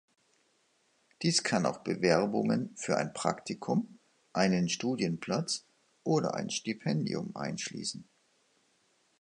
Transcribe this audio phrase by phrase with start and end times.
[1.21, 3.99] Dies kann auch Bewerbungen für ein Praktikum,
[4.33, 5.63] einen Studienplatz
[6.03, 8.03] oder ein Stipendium einschließen.